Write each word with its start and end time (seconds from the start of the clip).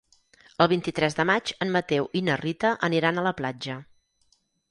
El 0.63 0.67
vint-i-tres 0.69 1.17
de 1.19 1.25
maig 1.31 1.51
en 1.65 1.73
Mateu 1.75 2.09
i 2.21 2.23
na 2.29 2.39
Rita 2.43 2.73
aniran 2.89 3.19
a 3.23 3.27
la 3.31 3.35
platja. 3.43 3.77